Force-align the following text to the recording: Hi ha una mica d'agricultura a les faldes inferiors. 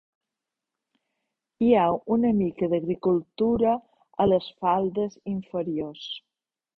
Hi 1.65 1.67
ha 1.75 1.83
una 2.15 2.31
mica 2.37 2.69
d'agricultura 2.71 3.73
a 4.25 4.27
les 4.33 4.47
faldes 4.65 5.19
inferiors. 5.35 6.07